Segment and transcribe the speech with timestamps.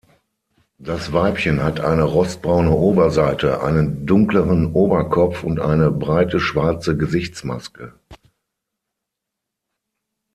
[0.79, 7.93] Das Weibchen hat eine rostbraune Oberseite, einen dunkleren Oberkopf und eine breite schwarze Gesichtsmaske.